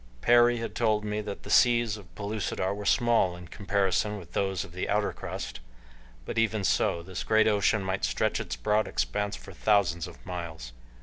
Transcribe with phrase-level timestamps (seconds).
[0.21, 4.63] Perry had told me that the seas of Pellucidar were small in comparison with those
[4.63, 5.59] of the outer crust,
[6.25, 10.73] but even so this great ocean might stretch its broad expanse for thousands of miles.